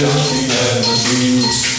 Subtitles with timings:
[0.00, 1.69] shall be never used.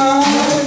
[0.00, 0.57] Oh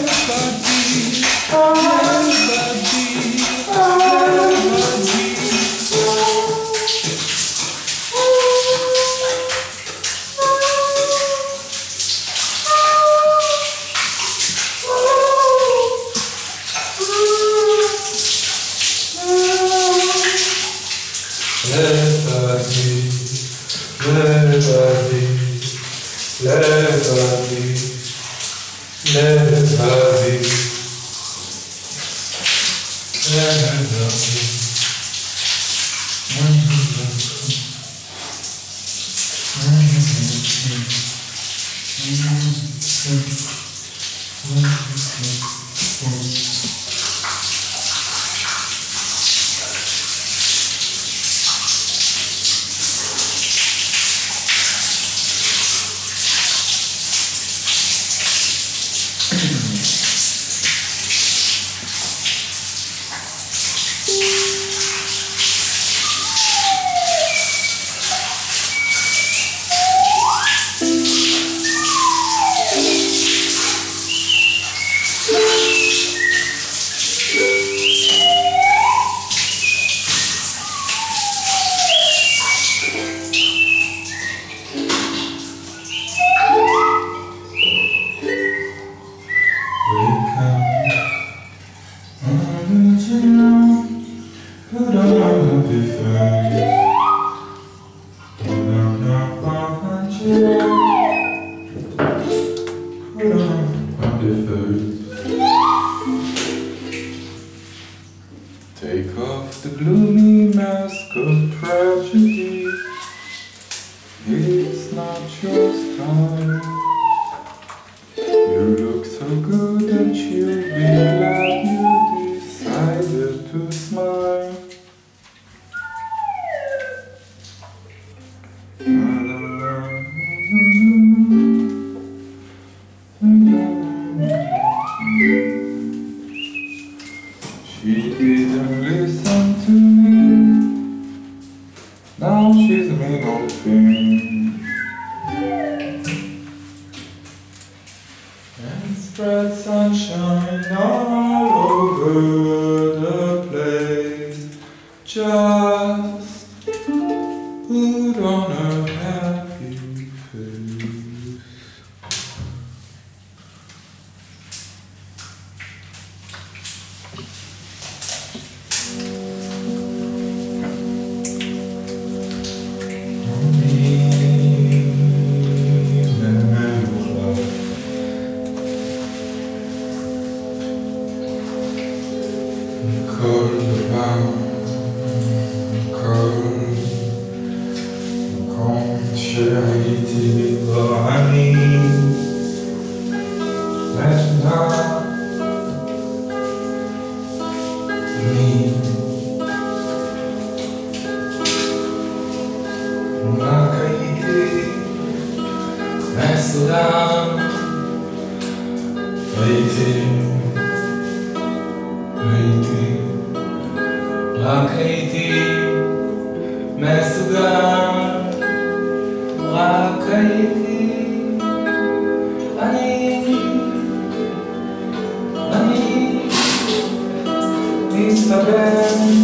[228.32, 229.21] Instagram.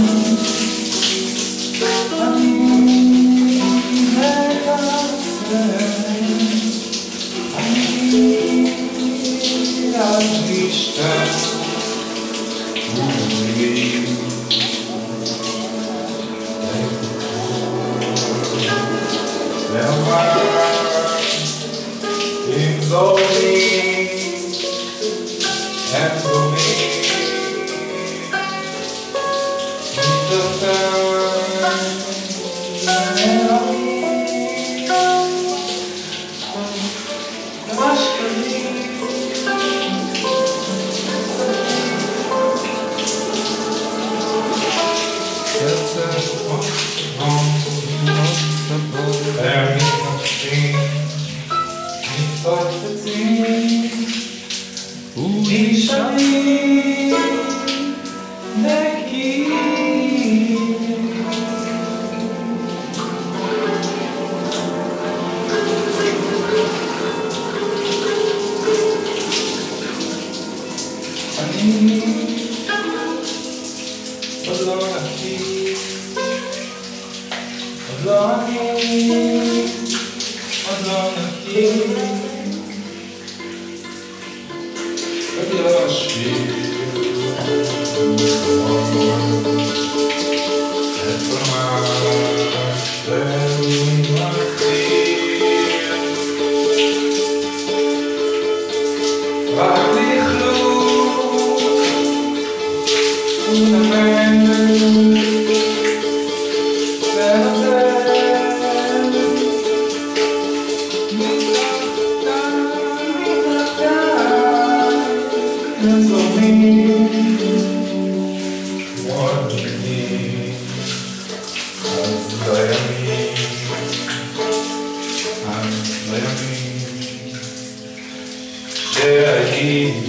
[129.00, 130.07] Thank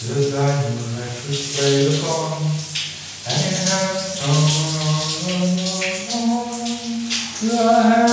[0.00, 2.38] the light will let us play upon
[3.26, 4.46] and have on,
[5.26, 5.56] on,
[7.40, 8.07] the on,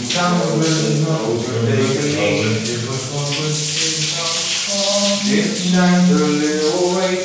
[0.00, 2.62] Summer is over, they can leave.
[2.64, 4.16] If a forest is
[4.72, 7.21] on, it's naturally awake.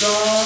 [0.00, 0.40] song.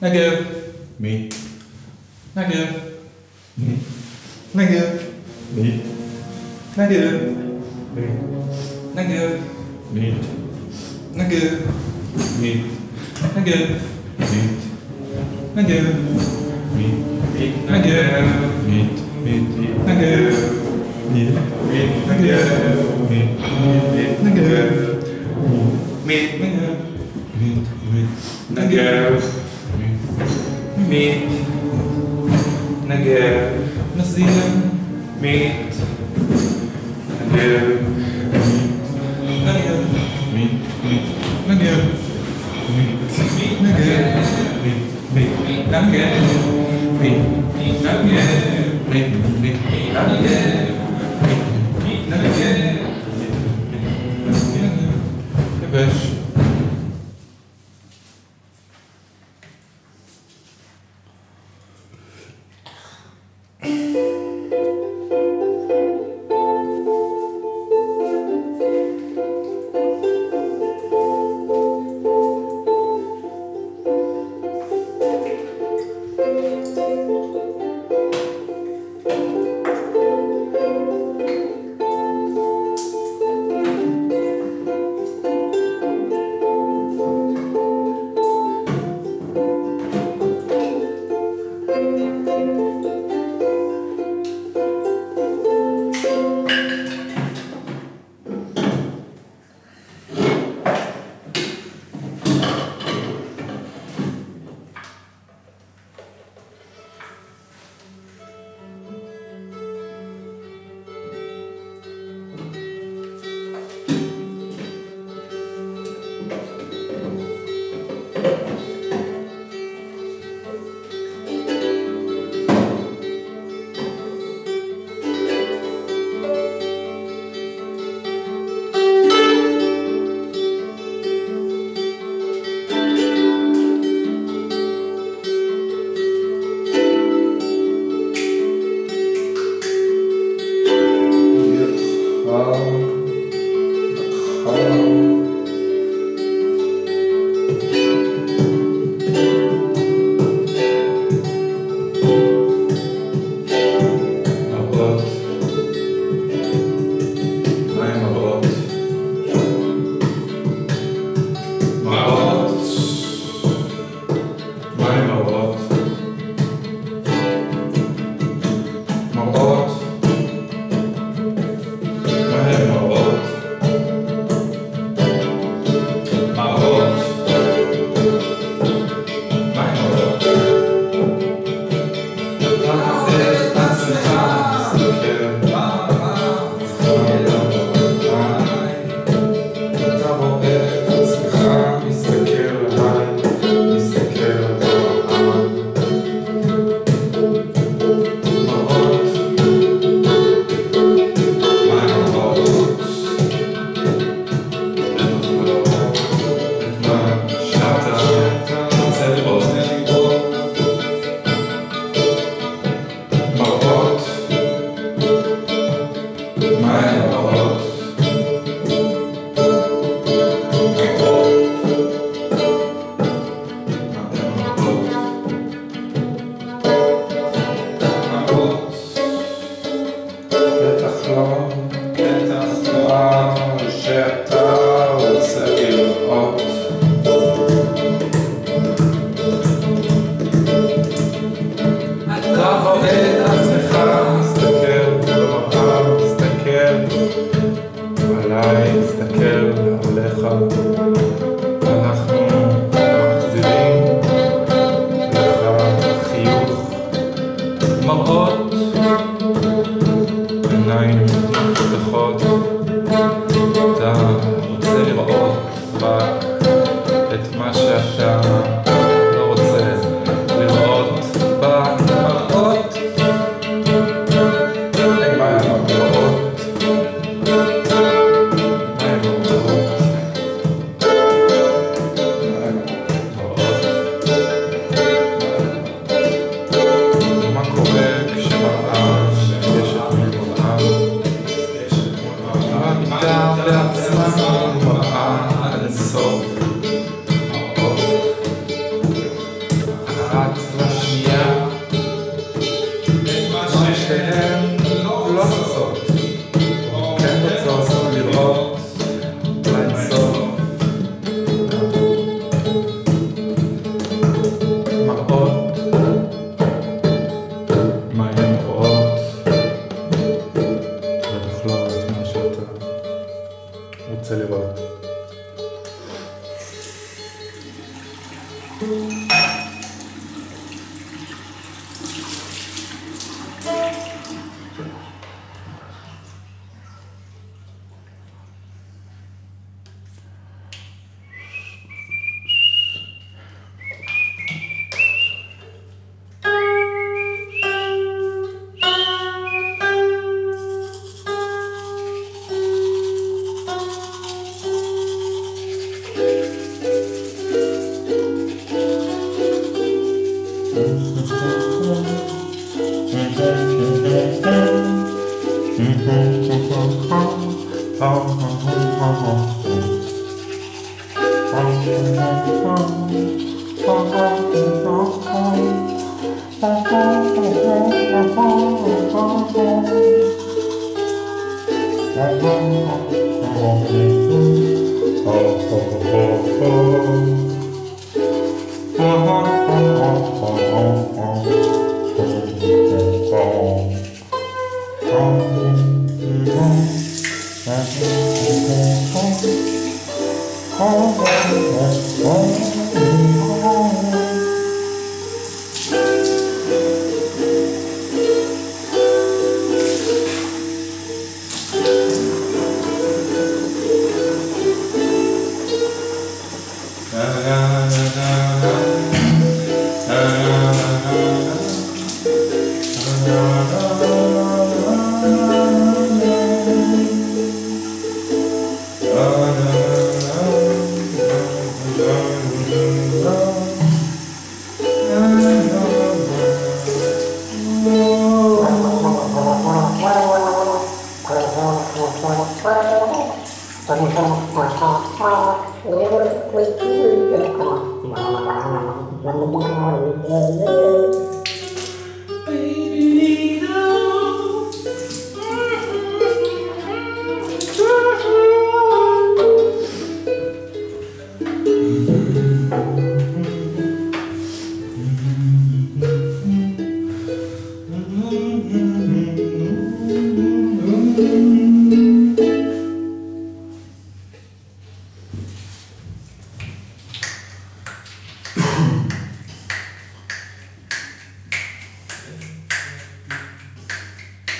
[0.00, 0.18] 那个
[0.98, 1.28] 没，
[2.34, 2.54] 那个
[3.54, 3.64] 没，
[4.52, 4.74] 那个
[5.54, 5.60] 没，
[6.76, 6.94] 那个
[7.94, 8.00] 没，
[8.94, 9.12] 那个
[9.94, 10.14] 没，
[11.14, 11.38] 那个
[12.40, 12.54] 没，
[13.24, 13.50] 那个没，那个
[14.34, 14.84] 没，
[15.54, 15.70] 那个
[16.74, 18.00] 没，那个
[18.66, 18.82] 没，
[19.86, 20.12] 那个
[21.12, 22.36] 没，那个没，那个
[23.08, 23.14] 没，
[24.22, 24.40] 那个
[26.04, 26.60] 没，那个
[27.38, 27.81] 没。
[27.92, 28.72] nag
[30.88, 31.28] meet
[32.88, 33.04] nag
[33.96, 34.54] masdilang
[35.20, 35.52] meet
[37.20, 37.36] nag
[39.44, 39.58] nag
[40.32, 40.52] meet
[41.44, 41.60] nag meet nag
[42.72, 43.76] meet nag
[45.12, 45.28] meet
[45.68, 46.00] nag meet nag
[46.96, 47.20] meet
[47.84, 48.28] nag meet
[48.88, 49.08] nag
[49.42, 50.81] meet meet nag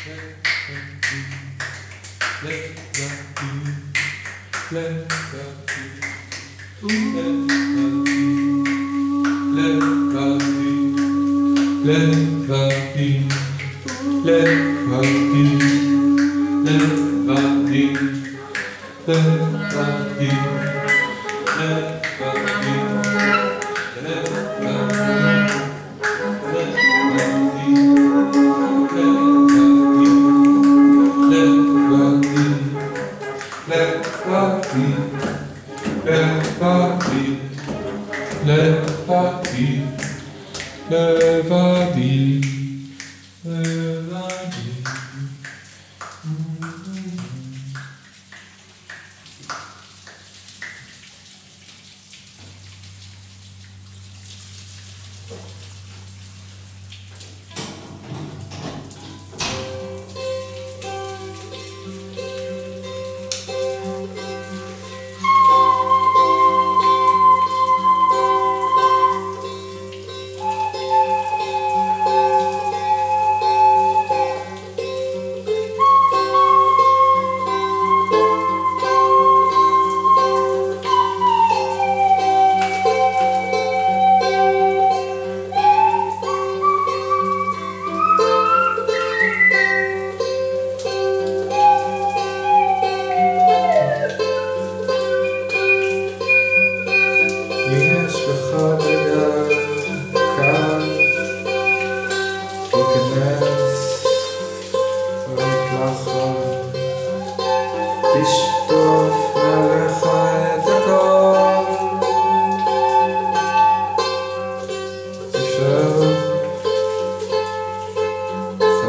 [0.04, 1.18] let that be,
[2.42, 3.50] let that be,
[4.72, 5.82] let that be,
[6.82, 8.28] let that be,
[11.84, 13.10] let that be,
[14.24, 14.50] let
[15.30, 15.44] be,
[16.64, 16.90] let
[17.70, 17.82] be,
[19.06, 20.51] let be.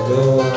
[0.05, 0.52] 知吗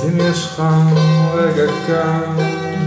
[0.00, 0.62] אז אם יש לך
[1.34, 2.79] רגע כאן